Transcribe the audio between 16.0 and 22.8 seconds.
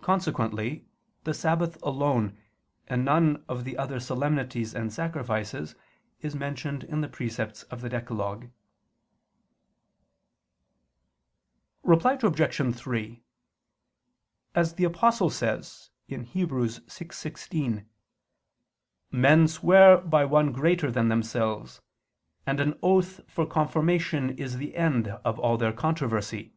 (Heb. 6:16), "men swear by one greater than themselves; and an